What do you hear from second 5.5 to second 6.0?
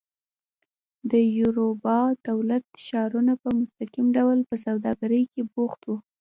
بوخت وو.